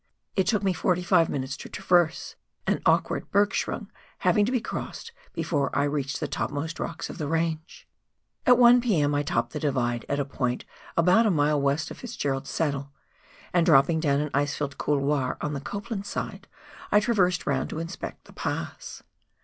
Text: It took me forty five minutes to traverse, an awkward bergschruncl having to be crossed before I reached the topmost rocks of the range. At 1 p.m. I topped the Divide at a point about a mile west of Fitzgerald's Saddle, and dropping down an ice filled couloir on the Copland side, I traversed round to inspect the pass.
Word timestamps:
It 0.35 0.47
took 0.47 0.63
me 0.63 0.73
forty 0.73 1.03
five 1.03 1.29
minutes 1.29 1.55
to 1.57 1.69
traverse, 1.69 2.35
an 2.65 2.81
awkward 2.87 3.29
bergschruncl 3.29 3.85
having 4.17 4.47
to 4.47 4.51
be 4.51 4.59
crossed 4.59 5.11
before 5.31 5.69
I 5.77 5.83
reached 5.83 6.19
the 6.19 6.27
topmost 6.27 6.79
rocks 6.79 7.07
of 7.11 7.19
the 7.19 7.27
range. 7.27 7.87
At 8.47 8.57
1 8.57 8.81
p.m. 8.81 9.13
I 9.13 9.21
topped 9.21 9.53
the 9.53 9.59
Divide 9.59 10.07
at 10.09 10.19
a 10.19 10.25
point 10.25 10.65
about 10.97 11.27
a 11.27 11.29
mile 11.29 11.61
west 11.61 11.91
of 11.91 11.99
Fitzgerald's 11.99 12.49
Saddle, 12.49 12.91
and 13.53 13.63
dropping 13.63 13.99
down 13.99 14.19
an 14.21 14.31
ice 14.33 14.55
filled 14.55 14.79
couloir 14.79 15.37
on 15.39 15.53
the 15.53 15.61
Copland 15.61 16.07
side, 16.07 16.47
I 16.91 16.99
traversed 16.99 17.45
round 17.45 17.69
to 17.69 17.77
inspect 17.77 18.25
the 18.25 18.33
pass. 18.33 19.03